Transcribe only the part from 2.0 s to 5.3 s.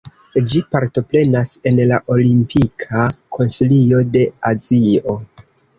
Olimpika Konsilio de Azio.